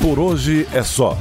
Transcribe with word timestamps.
Por 0.00 0.18
hoje 0.18 0.68
é 0.72 0.82
só. 0.82 1.16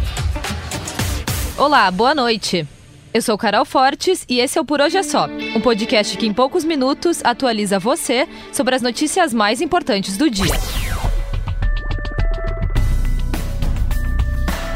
Olá, 1.58 1.90
boa 1.90 2.14
noite. 2.14 2.68
Eu 3.14 3.22
sou 3.22 3.38
Carol 3.38 3.64
Fortes 3.64 4.26
e 4.28 4.40
esse 4.40 4.58
é 4.58 4.62
o 4.62 4.66
Por 4.66 4.82
Hoje 4.82 4.98
é 4.98 5.04
Só, 5.04 5.28
um 5.56 5.62
podcast 5.62 6.18
que 6.18 6.28
em 6.28 6.34
poucos 6.34 6.66
minutos 6.66 7.22
atualiza 7.24 7.80
você 7.80 8.28
sobre 8.52 8.76
as 8.76 8.82
notícias 8.82 9.34
mais 9.34 9.62
importantes 9.62 10.18
do 10.18 10.30
dia. 10.30 10.54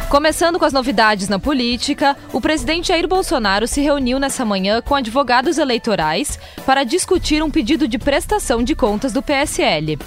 Começando 0.10 0.58
com 0.58 0.66
as 0.66 0.74
novidades 0.74 1.28
na 1.28 1.38
política, 1.38 2.16
o 2.32 2.40
presidente 2.40 2.88
Jair 2.88 3.08
Bolsonaro 3.08 3.68
se 3.68 3.82
reuniu 3.82 4.18
nessa 4.18 4.46
manhã 4.46 4.82
com 4.82 4.96
advogados 4.96 5.58
eleitorais 5.58 6.40
para 6.66 6.86
discutir 6.86 7.44
um 7.44 7.52
pedido 7.52 7.88
de 7.88 8.00
prestação 8.00 8.64
de 8.64 8.74
contas 8.74 9.12
do 9.12 9.22
PSL. 9.22 10.00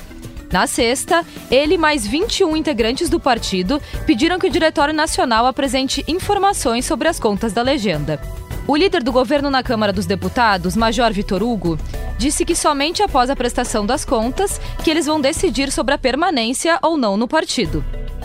Na 0.52 0.66
sexta, 0.66 1.24
ele 1.50 1.78
mais 1.78 2.06
21 2.06 2.54
integrantes 2.54 3.08
do 3.08 3.18
partido 3.18 3.80
pediram 4.04 4.38
que 4.38 4.46
o 4.46 4.50
Diretório 4.50 4.92
Nacional 4.92 5.46
apresente 5.46 6.04
informações 6.06 6.84
sobre 6.84 7.08
as 7.08 7.18
contas 7.18 7.54
da 7.54 7.62
legenda. 7.62 8.20
O 8.68 8.76
líder 8.76 9.02
do 9.02 9.10
governo 9.10 9.48
na 9.48 9.62
Câmara 9.62 9.92
dos 9.92 10.04
Deputados, 10.04 10.76
Major 10.76 11.10
Vitor 11.10 11.42
Hugo, 11.42 11.78
disse 12.18 12.44
que 12.44 12.54
somente 12.54 13.02
após 13.02 13.30
a 13.30 13.34
prestação 13.34 13.84
das 13.84 14.04
contas 14.04 14.60
que 14.84 14.90
eles 14.90 15.06
vão 15.06 15.20
decidir 15.20 15.72
sobre 15.72 15.94
a 15.94 15.98
permanência 15.98 16.78
ou 16.82 16.98
não 16.98 17.16
no 17.16 17.26
partido. 17.26 17.82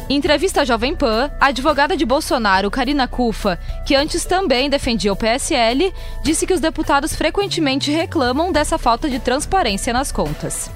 Em 0.09 0.17
entrevista 0.17 0.61
à 0.61 0.65
Jovem 0.65 0.95
Pan, 0.95 1.31
a 1.39 1.47
advogada 1.47 1.97
de 1.97 2.05
Bolsonaro, 2.05 2.69
Karina 2.69 3.07
Cufa, 3.07 3.57
que 3.85 3.95
antes 3.95 4.25
também 4.25 4.69
defendia 4.69 5.11
o 5.11 5.15
PSL, 5.15 5.93
disse 6.23 6.45
que 6.45 6.53
os 6.53 6.59
deputados 6.59 7.15
frequentemente 7.15 7.89
reclamam 7.89 8.51
dessa 8.51 8.77
falta 8.77 9.09
de 9.09 9.19
transparência 9.19 9.91
nas 9.91 10.11
contas. 10.11 10.69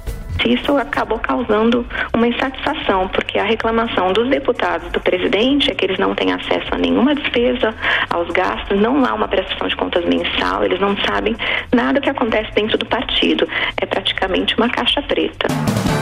Isso 0.50 0.78
acabou 0.78 1.20
causando 1.20 1.86
uma 2.14 2.28
insatisfação, 2.28 3.08
porque 3.08 3.38
a 3.38 3.44
reclamação 3.44 4.12
dos 4.14 4.30
deputados 4.30 4.90
do 4.92 5.00
presidente 5.00 5.72
é 5.72 5.76
que 5.76 5.86
eles 5.86 5.98
não 5.98 6.16
têm 6.16 6.32
acesso 6.34 6.68
a 6.72 6.78
nenhuma 6.78 7.16
despesa, 7.16 7.74
aos 8.10 8.30
gastos, 8.32 8.80
não 8.80 9.06
há 9.06 9.14
uma 9.14 9.28
prestação 9.28 9.68
de 9.68 9.76
contas 9.76 10.04
mensal, 10.06 10.64
eles 10.64 10.80
não 10.80 10.96
sabem 11.06 11.36
nada 11.74 12.02
que 12.02 12.10
acontece 12.10 12.52
dentro 12.54 12.78
do 12.78 12.86
partido. 12.86 13.48
É 13.80 13.86
praticamente 13.86 14.56
uma 14.58 14.70
caixa 14.70 15.02
preta. 15.02 15.48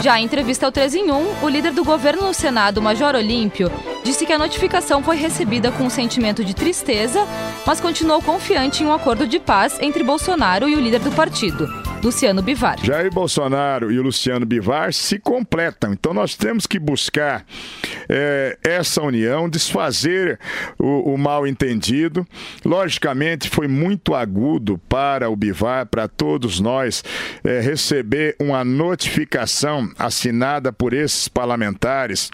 Já 0.01 0.19
em 0.19 0.23
entrevista 0.23 0.65
ao 0.65 0.71
3 0.71 0.95
em 0.95 1.11
1, 1.11 1.43
o 1.43 1.49
líder 1.49 1.73
do 1.73 1.83
governo 1.83 2.27
no 2.27 2.33
Senado, 2.33 2.81
Major 2.81 3.15
Olímpio, 3.15 3.69
disse 4.03 4.25
que 4.25 4.31
a 4.31 4.37
notificação 4.37 5.03
foi 5.03 5.17
recebida 5.17 5.71
com 5.71 5.83
um 5.83 5.89
sentimento 5.89 6.43
de 6.43 6.55
tristeza, 6.55 7.27
mas 7.65 7.81
continuou 7.81 8.21
confiante 8.21 8.81
em 8.81 8.85
um 8.85 8.93
acordo 8.93 9.27
de 9.27 9.39
paz 9.39 9.77
entre 9.81 10.03
Bolsonaro 10.03 10.69
e 10.69 10.75
o 10.75 10.79
líder 10.79 10.99
do 10.99 11.11
partido. 11.11 11.88
Luciano 12.01 12.41
Bivar. 12.41 12.77
Jair 12.81 13.11
Bolsonaro 13.11 13.91
e 13.91 13.99
o 13.99 14.03
Luciano 14.03 14.45
Bivar 14.45 14.93
se 14.93 15.19
completam. 15.19 15.91
Então 15.91 16.13
nós 16.13 16.33
temos 16.33 16.65
que 16.65 16.79
buscar 16.79 17.45
é, 18.07 18.57
essa 18.63 19.01
união, 19.01 19.49
desfazer 19.49 20.39
o, 20.77 21.13
o 21.13 21.17
mal 21.17 21.45
entendido. 21.45 22.25
Logicamente, 22.63 23.49
foi 23.49 23.67
muito 23.67 24.15
agudo 24.15 24.77
para 24.87 25.29
o 25.29 25.35
Bivar, 25.35 25.87
para 25.87 26.07
todos 26.07 26.61
nós, 26.61 27.03
é, 27.43 27.59
receber 27.59 28.33
uma 28.39 28.63
notificação 28.63 29.91
assinada 29.99 30.71
por 30.71 30.93
esses 30.93 31.27
parlamentares, 31.27 32.31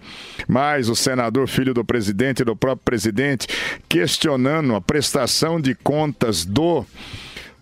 mais 0.48 0.90
o 0.90 0.96
senador 0.96 1.48
filho 1.48 1.74
do 1.74 1.84
presidente 1.84 2.42
e 2.42 2.46
do 2.46 2.56
próprio 2.56 2.86
presidente, 2.86 3.48
questionando 3.90 4.76
a 4.76 4.82
prestação 4.82 5.60
de 5.60 5.74
contas 5.74 6.46
do 6.46 6.86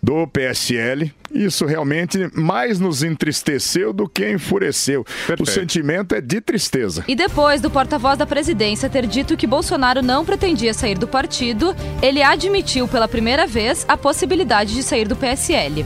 do 0.04 0.26
PSL. 0.26 1.10
Isso 1.32 1.64
realmente 1.64 2.30
mais 2.34 2.78
nos 2.78 3.02
entristeceu 3.02 3.92
do 3.92 4.06
que 4.06 4.30
enfureceu. 4.30 5.02
Perfeito. 5.04 5.42
O 5.42 5.46
sentimento 5.46 6.14
é 6.14 6.20
de 6.20 6.40
tristeza. 6.40 7.04
E 7.08 7.16
depois 7.16 7.60
do 7.60 7.70
porta-voz 7.70 8.18
da 8.18 8.26
presidência 8.26 8.90
ter 8.90 9.06
dito 9.06 9.36
que 9.36 9.46
Bolsonaro 9.46 10.02
não 10.02 10.24
pretendia 10.24 10.74
sair 10.74 10.98
do 10.98 11.08
partido, 11.08 11.74
ele 12.02 12.22
admitiu 12.22 12.86
pela 12.86 13.08
primeira 13.08 13.46
vez 13.46 13.84
a 13.88 13.96
possibilidade 13.96 14.74
de 14.74 14.82
sair 14.82 15.08
do 15.08 15.16
PSL. 15.16 15.84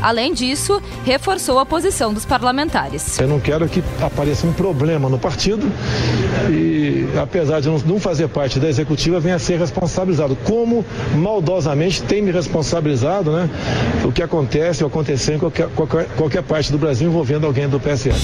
Além 0.00 0.32
disso, 0.32 0.80
reforçou 1.04 1.58
a 1.58 1.66
posição 1.66 2.12
dos 2.12 2.24
parlamentares. 2.24 3.18
Eu 3.18 3.28
não 3.28 3.40
quero 3.40 3.68
que 3.68 3.82
apareça 4.00 4.46
um 4.46 4.52
problema 4.52 5.08
no 5.08 5.18
partido 5.18 5.70
e, 6.50 7.06
apesar 7.20 7.60
de 7.60 7.68
não 7.68 7.98
fazer 7.98 8.28
parte 8.28 8.58
da 8.58 8.68
executiva, 8.68 9.18
venha 9.18 9.36
a 9.36 9.38
ser 9.38 9.58
responsabilizado. 9.58 10.36
Como 10.44 10.84
maldosamente 11.16 12.02
tem 12.02 12.22
me 12.22 12.30
responsabilizado, 12.30 13.32
né? 13.32 13.50
O 14.04 14.12
que 14.12 14.22
acontece 14.22 14.84
ou 14.84 14.88
aconteceu 14.88 15.34
em 15.34 15.38
qualquer, 15.38 15.68
qualquer, 15.68 16.06
qualquer 16.16 16.42
parte 16.42 16.70
do 16.70 16.78
Brasil 16.78 17.08
envolvendo 17.08 17.46
alguém 17.46 17.68
do 17.68 17.80
PSL. 17.80 18.16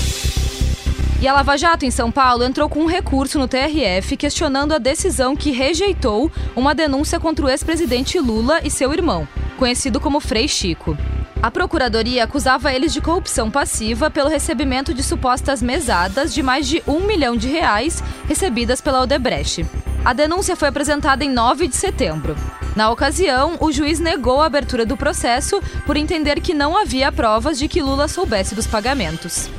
E 1.21 1.27
a 1.27 1.33
Lava 1.33 1.57
Jato, 1.57 1.87
em 1.87 1.91
São 1.91 2.11
Paulo, 2.11 2.45
entrou 2.45 2.69
com 2.69 2.81
um 2.81 2.87
recurso 2.87 3.39
no 3.39 3.49
TRF 3.49 4.17
questionando 4.17 4.73
a 4.73 4.79
decisão 4.79 5.35
que 5.35 5.51
rejeitou 5.51 6.31
uma 6.55 6.75
denúncia 6.75 7.19
contra 7.19 7.47
o 7.47 7.49
ex-presidente 7.49 8.19
Lula 8.19 8.61
e 8.63 8.71
seu 8.71 8.93
irmão, 8.93 9.27
conhecido 9.57 9.99
como 9.99 10.21
Frei 10.21 10.47
Chico. 10.47 10.97
A 11.45 11.51
Procuradoria 11.51 12.25
acusava 12.25 12.73
eles 12.73 12.91
de 12.91 13.03
corrupção 13.03 13.51
passiva 13.51 14.11
pelo 14.11 14.31
recebimento 14.31 14.95
de 14.95 15.03
supostas 15.03 15.61
mesadas 15.61 16.33
de 16.33 16.43
mais 16.43 16.67
de 16.67 16.83
um 16.87 17.01
milhão 17.01 17.37
de 17.37 17.49
reais 17.49 18.03
recebidas 18.27 18.81
pela 18.81 19.03
Odebrecht. 19.03 19.67
A 20.03 20.15
denúncia 20.15 20.57
foi 20.57 20.69
apresentada 20.69 21.23
em 21.23 21.29
9 21.29 21.69
de 21.69 21.77
setembro. 21.77 22.35
Na 22.75 22.91
ocasião, 22.91 23.59
o 23.61 23.71
juiz 23.71 24.01
negou 24.01 24.41
a 24.41 24.47
abertura 24.47 24.87
do 24.87 24.97
processo 24.97 25.61
por 25.85 25.99
entender 25.99 26.41
que 26.41 26.55
não 26.55 26.79
havia 26.79 27.13
provas 27.13 27.59
de 27.59 27.69
que 27.69 27.83
Lula 27.83 28.09
soubesse 28.09 28.55
dos 28.55 28.67
pagamentos. 28.67 29.51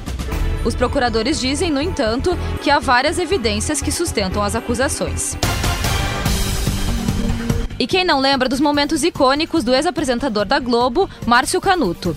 Os 0.65 0.73
procuradores 0.73 1.39
dizem, 1.39 1.69
no 1.69 1.79
entanto, 1.79 2.35
que 2.63 2.71
há 2.71 2.79
várias 2.79 3.19
evidências 3.19 3.79
que 3.79 3.91
sustentam 3.91 4.41
as 4.41 4.55
acusações. 4.55 5.37
E 7.77 7.85
quem 7.85 8.05
não 8.05 8.19
lembra 8.19 8.47
dos 8.47 8.61
momentos 8.61 9.03
icônicos 9.03 9.63
do 9.63 9.73
ex-apresentador 9.73 10.45
da 10.45 10.59
Globo, 10.59 11.09
Márcio 11.25 11.59
Canuto? 11.59 12.15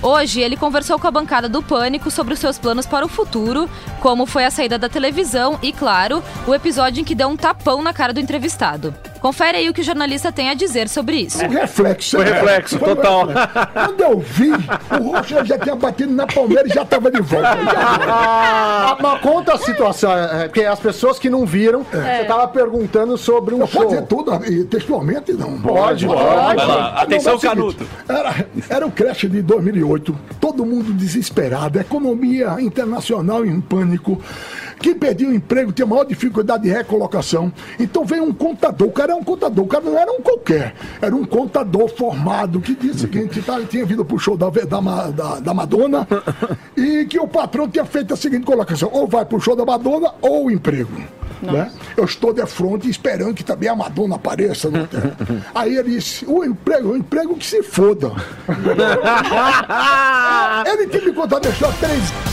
Hoje, 0.00 0.40
ele 0.40 0.56
conversou 0.56 0.98
com 0.98 1.06
a 1.06 1.10
bancada 1.10 1.48
do 1.48 1.62
Pânico 1.62 2.10
sobre 2.10 2.34
os 2.34 2.40
seus 2.40 2.58
planos 2.58 2.86
para 2.86 3.06
o 3.06 3.08
futuro, 3.08 3.68
como 4.00 4.26
foi 4.26 4.44
a 4.44 4.50
saída 4.50 4.78
da 4.78 4.88
televisão 4.88 5.58
e, 5.62 5.72
claro, 5.72 6.22
o 6.46 6.54
episódio 6.54 7.00
em 7.00 7.04
que 7.04 7.14
deu 7.14 7.28
um 7.28 7.36
tapão 7.36 7.82
na 7.82 7.92
cara 7.92 8.12
do 8.12 8.20
entrevistado. 8.20 8.94
Confere 9.22 9.58
aí 9.58 9.68
o 9.68 9.72
que 9.72 9.80
o 9.80 9.84
jornalista 9.84 10.32
tem 10.32 10.50
a 10.50 10.54
dizer 10.54 10.88
sobre 10.88 11.16
isso. 11.16 11.44
O 11.46 11.48
reflexo. 11.48 12.18
O 12.18 12.22
reflexo, 12.22 12.76
Foi 12.76 12.88
total. 12.88 13.26
reflexo. 13.28 13.68
Quando 13.72 14.00
eu 14.02 14.18
vi, 14.18 14.50
o 14.50 15.12
Rocha 15.12 15.44
já 15.44 15.56
tinha 15.56 15.76
batido 15.76 16.12
na 16.12 16.26
Palmeiras 16.26 16.72
e 16.72 16.74
já 16.74 16.82
estava 16.82 17.08
de 17.10 17.20
volta. 17.22 17.52
Ah, 18.14 18.96
mas 19.00 19.20
conta 19.20 19.54
a 19.54 19.58
situação, 19.58 20.12
é, 20.12 20.48
porque 20.48 20.64
as 20.64 20.78
pessoas 20.80 21.18
que 21.18 21.30
não 21.30 21.46
viram, 21.46 21.84
você 21.84 22.24
tava 22.24 22.48
perguntando 22.48 23.16
sobre 23.16 23.54
um 23.54 23.60
Eu 23.60 23.66
show. 23.66 23.82
Pode 23.82 23.94
dizer 23.94 24.06
tudo 24.06 24.66
textualmente, 24.66 25.32
não? 25.32 25.60
Pode, 25.60 26.06
pode. 26.06 26.22
Lá. 26.22 26.54
Não, 26.54 27.02
Atenção, 27.02 27.34
é 27.36 27.38
Canuto. 27.38 27.86
Era, 28.08 28.46
era 28.68 28.86
o 28.86 28.90
crash 28.90 29.20
de 29.30 29.40
2008, 29.40 30.16
todo 30.40 30.66
mundo 30.66 30.92
desesperado, 30.92 31.78
economia 31.78 32.56
internacional 32.60 33.44
em 33.44 33.60
pânico. 33.60 34.20
Quem 34.82 34.96
perdeu 34.96 35.30
o 35.30 35.34
emprego 35.34 35.70
tinha 35.70 35.86
maior 35.86 36.04
dificuldade 36.04 36.64
de 36.64 36.68
recolocação. 36.68 37.52
Então 37.78 38.04
veio 38.04 38.24
um 38.24 38.32
contador, 38.32 38.88
o 38.88 38.90
cara 38.90 39.12
era 39.12 39.20
um 39.20 39.22
contador, 39.22 39.64
o 39.64 39.68
cara 39.68 39.84
não 39.84 39.96
era 39.96 40.10
um 40.10 40.20
qualquer, 40.20 40.74
era 41.00 41.14
um 41.14 41.24
contador 41.24 41.86
formado 41.88 42.60
que 42.60 42.74
disse 42.74 42.96
o 42.96 42.98
seguinte: 42.98 43.40
tá, 43.42 43.58
ele 43.58 43.66
tinha 43.66 43.86
vindo 43.86 44.04
pro 44.04 44.18
show 44.18 44.36
da, 44.36 44.50
da, 44.50 44.80
da, 45.10 45.38
da 45.38 45.54
Madonna 45.54 46.04
e 46.76 47.04
que 47.04 47.16
o 47.16 47.28
patrão 47.28 47.68
tinha 47.68 47.84
feito 47.84 48.12
a 48.12 48.16
seguinte 48.16 48.44
colocação: 48.44 48.90
ou 48.92 49.06
vai 49.06 49.24
pro 49.24 49.40
show 49.40 49.54
da 49.54 49.64
Madonna 49.64 50.14
ou 50.20 50.46
o 50.46 50.50
emprego. 50.50 50.90
Né? 51.40 51.70
Eu 51.96 52.04
estou 52.04 52.32
de 52.32 52.44
frente 52.46 52.90
esperando 52.90 53.34
que 53.34 53.44
também 53.44 53.68
a 53.68 53.76
Madonna 53.76 54.16
apareça. 54.16 54.68
No. 54.68 54.88
Aí 55.54 55.76
ele 55.76 55.90
disse: 55.90 56.26
o 56.26 56.44
emprego, 56.44 56.88
o 56.90 56.96
emprego 56.96 57.36
que 57.36 57.46
se 57.46 57.62
foda. 57.62 58.10
ele 60.66 60.88
tinha 60.88 61.04
me 61.04 61.12
contado 61.12 61.46
a 61.46 61.50
história 61.50 61.76
três 61.78 62.31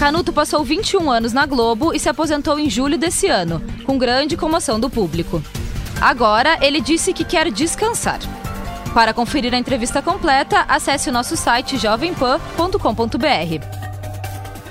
Canuto 0.00 0.32
passou 0.32 0.64
21 0.64 1.10
anos 1.10 1.34
na 1.34 1.44
Globo 1.44 1.92
e 1.94 2.00
se 2.00 2.08
aposentou 2.08 2.58
em 2.58 2.70
julho 2.70 2.96
desse 2.96 3.26
ano, 3.26 3.62
com 3.84 3.98
grande 3.98 4.34
comoção 4.34 4.80
do 4.80 4.88
público. 4.88 5.42
Agora, 6.00 6.56
ele 6.62 6.80
disse 6.80 7.12
que 7.12 7.22
quer 7.22 7.50
descansar. 7.50 8.18
Para 8.94 9.12
conferir 9.12 9.52
a 9.52 9.58
entrevista 9.58 10.00
completa, 10.00 10.64
acesse 10.66 11.10
o 11.10 11.12
nosso 11.12 11.36
site 11.36 11.76
jovempan.com.br. 11.76 13.66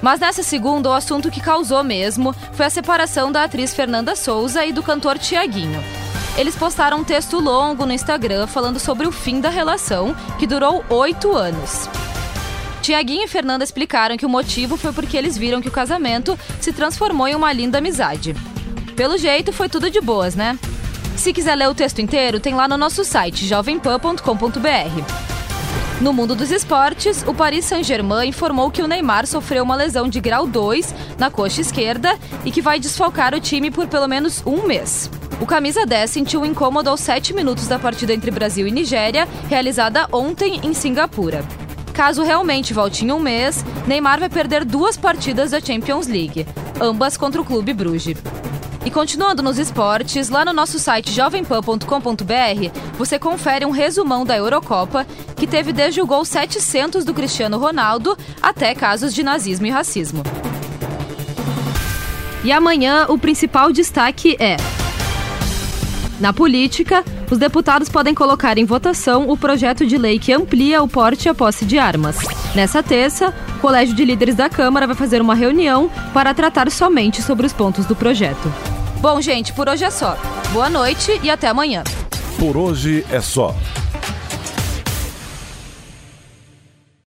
Mas 0.02 0.20
nessa 0.20 0.42
segunda, 0.42 0.90
o 0.90 0.94
assunto 0.94 1.30
que 1.30 1.40
causou 1.40 1.84
mesmo 1.84 2.34
foi 2.54 2.66
a 2.66 2.72
separação 2.72 3.32
da 3.32 3.44
atriz 3.44 3.76
Fernanda 3.76 4.16
Souza 4.16 4.66
e 4.66 4.74
do 4.74 4.82
cantor 4.82 5.20
Tiaguinho. 5.20 5.80
Eles 6.40 6.56
postaram 6.56 7.02
um 7.02 7.04
texto 7.04 7.40
longo 7.40 7.86
no 7.86 7.94
Instagram 7.94 8.48
falando 8.48 8.80
sobre 8.80 9.06
o 9.06 9.12
fim 9.12 9.40
da 9.40 9.50
relação, 9.50 10.16
que 10.40 10.48
durou 10.48 10.84
oito 10.90 11.38
anos. 11.38 11.88
Tiaguinho 12.82 13.26
e 13.26 13.28
Fernanda 13.28 13.64
explicaram 13.64 14.18
que 14.18 14.26
o 14.26 14.30
motivo 14.30 14.78
foi 14.78 14.94
porque 14.94 15.18
eles 15.18 15.38
viram 15.38 15.62
que 15.62 15.68
o 15.68 15.72
casamento 15.72 16.38
se 16.60 16.74
transformou 16.74 17.28
em 17.28 17.36
uma 17.36 17.52
linda 17.52 17.78
amizade. 17.78 18.36
Pelo 18.96 19.18
jeito, 19.18 19.54
foi 19.54 19.70
tudo 19.70 19.90
de 19.90 20.02
boas, 20.02 20.36
né? 20.36 20.58
Se 21.16 21.34
quiser 21.34 21.56
ler 21.56 21.70
o 21.70 21.76
texto 21.76 22.00
inteiro, 22.00 22.40
tem 22.40 22.56
lá 22.56 22.68
no 22.68 22.78
nosso 22.78 23.04
site 23.04 23.46
jovempan.com.br. 23.46 25.30
No 26.02 26.14
mundo 26.14 26.34
dos 26.34 26.50
esportes, 26.50 27.26
o 27.28 27.34
Paris 27.34 27.66
Saint-Germain 27.66 28.30
informou 28.30 28.72
que 28.72 28.82
o 28.82 28.88
Neymar 28.88 29.28
sofreu 29.28 29.64
uma 29.64 29.76
lesão 29.76 30.08
de 30.08 30.22
grau 30.22 30.48
2 30.48 30.96
na 31.18 31.30
coxa 31.30 31.60
esquerda 31.60 32.18
e 32.46 32.52
que 32.52 32.62
vai 32.62 32.80
desfalcar 32.80 33.36
o 33.36 33.42
time 33.42 33.70
por 33.70 33.86
pelo 33.88 34.08
menos 34.08 34.42
um 34.46 34.66
mês. 34.66 35.12
O 35.42 35.46
camisa 35.46 35.86
10 35.86 36.10
sentiu 36.10 36.42
um 36.42 36.46
incômodo 36.46 36.90
aos 36.90 37.02
7 37.02 37.34
minutos 37.34 37.68
da 37.68 37.78
partida 37.78 38.14
entre 38.14 38.32
Brasil 38.32 38.66
e 38.66 38.72
Nigéria, 38.72 39.28
realizada 39.50 40.08
ontem 40.12 40.62
em 40.64 40.74
Singapura. 40.74 41.44
Caso 42.00 42.24
realmente 42.24 42.74
volte 42.74 43.04
em 43.04 43.12
um 43.12 43.20
mês, 43.20 43.62
Neymar 43.86 44.22
vai 44.22 44.30
perder 44.30 44.64
duas 44.64 44.96
partidas 44.96 45.52
da 45.52 45.60
Champions 45.60 46.08
League, 46.08 46.48
ambas 46.80 47.18
contra 47.18 47.42
o 47.42 47.44
Clube 47.44 47.74
Bruges. 47.74 48.16
E 48.86 48.90
continuando 48.90 49.44
nos 49.44 49.60
esportes, 49.60 50.30
lá 50.30 50.46
no 50.46 50.54
nosso 50.54 50.80
site 50.80 51.12
jovempan.com.br, 51.12 51.84
você 52.98 53.20
confere 53.20 53.66
um 53.66 53.72
resumão 53.72 54.26
da 54.26 54.38
Eurocopa, 54.38 55.06
que 55.36 55.46
teve 55.46 55.74
desde 55.74 56.00
o 56.02 56.08
gol 56.08 56.24
700 56.24 57.04
do 57.04 57.14
Cristiano 57.14 57.58
Ronaldo 57.58 58.18
até 58.42 58.74
casos 58.74 59.14
de 59.14 59.22
nazismo 59.22 59.66
e 59.66 59.70
racismo. 59.70 60.24
E 62.46 62.52
amanhã 62.54 63.08
o 63.10 63.18
principal 63.18 63.74
destaque 63.74 64.38
é 64.40 64.56
na 66.20 66.34
política, 66.34 67.04
os 67.32 67.38
deputados 67.38 67.90
podem 67.90 68.14
colocar 68.14 68.58
em 68.58 68.66
votação 68.66 69.30
o 69.30 69.38
projeto 69.38 69.86
de 69.86 69.98
lei 69.98 70.20
que 70.20 70.34
amplia 70.34 70.84
o 70.84 70.88
porte 70.88 71.28
e 71.28 71.30
a 71.30 71.34
posse 71.34 71.66
de 71.66 71.80
armas. 71.80 72.18
Nessa 72.54 72.84
terça, 72.84 73.34
o 73.56 73.60
Colégio 73.60 73.96
de 73.96 74.04
Líderes 74.04 74.36
da 74.36 74.50
Câmara 74.50 74.86
vai 74.86 74.96
fazer 74.96 75.22
uma 75.22 75.36
reunião 75.36 75.90
para 76.14 76.34
tratar 76.34 76.70
somente 76.70 77.22
sobre 77.22 77.46
os 77.46 77.54
pontos 77.54 77.86
do 77.86 77.96
projeto. 77.96 78.52
Bom, 79.00 79.22
gente, 79.22 79.54
por 79.54 79.70
hoje 79.70 79.86
é 79.86 79.90
só. 79.90 80.18
Boa 80.52 80.70
noite 80.70 81.20
e 81.24 81.30
até 81.30 81.48
amanhã. 81.48 81.84
Por 82.38 82.58
hoje 82.58 83.06
é 83.12 83.22
só. 83.22 83.56